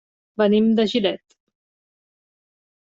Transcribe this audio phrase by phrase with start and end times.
[0.41, 1.37] Venim de Gilet.